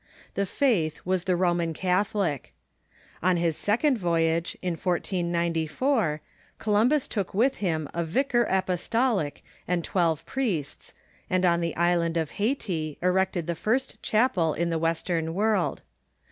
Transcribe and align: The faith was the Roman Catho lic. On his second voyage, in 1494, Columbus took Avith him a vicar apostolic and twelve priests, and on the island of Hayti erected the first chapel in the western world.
The 0.33 0.47
faith 0.47 0.99
was 1.05 1.25
the 1.25 1.35
Roman 1.35 1.75
Catho 1.75 2.15
lic. 2.15 2.55
On 3.21 3.37
his 3.37 3.55
second 3.55 3.99
voyage, 3.99 4.57
in 4.63 4.71
1494, 4.71 6.21
Columbus 6.57 7.07
took 7.07 7.33
Avith 7.33 7.53
him 7.57 7.87
a 7.93 8.03
vicar 8.03 8.45
apostolic 8.49 9.43
and 9.67 9.83
twelve 9.83 10.25
priests, 10.25 10.95
and 11.29 11.45
on 11.45 11.61
the 11.61 11.75
island 11.75 12.17
of 12.17 12.31
Hayti 12.41 12.97
erected 13.03 13.45
the 13.45 13.53
first 13.53 14.01
chapel 14.01 14.55
in 14.55 14.71
the 14.71 14.79
western 14.79 15.35
world. 15.35 15.83